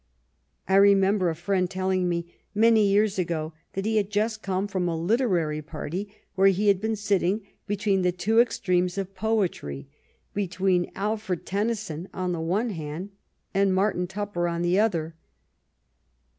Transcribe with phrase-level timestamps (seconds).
[0.67, 4.67] I remember a friend tell ing me, many years ago, that he had just come
[4.67, 9.87] from a literary party where he had been sitting between the two extremes of poetry:
[10.33, 13.11] between Alfred Tennyson on the one hand
[13.53, 15.13] and Martin Tupper on the other.